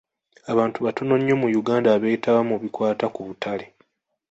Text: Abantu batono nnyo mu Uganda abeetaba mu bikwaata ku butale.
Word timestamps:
Abantu 0.51 0.77
batono 0.85 1.13
nnyo 1.19 1.35
mu 1.41 1.47
Uganda 1.61 1.89
abeetaba 1.95 2.39
mu 2.49 2.55
bikwaata 2.61 3.05
ku 3.13 3.19
butale. 3.27 3.65